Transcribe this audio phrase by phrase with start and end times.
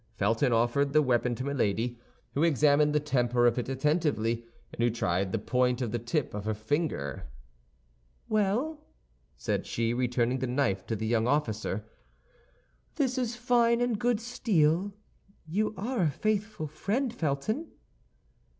[0.15, 1.99] Felton offered the weapon to Milady,
[2.33, 6.33] who examined the temper of it attentively, and who tried the point on the tip
[6.33, 7.25] of her finger.
[8.27, 8.81] "Well,"
[9.37, 11.85] said she, returning the knife to the young officer,
[12.95, 14.91] "this is fine and good steel.
[15.45, 17.67] You are a faithful friend, Felton."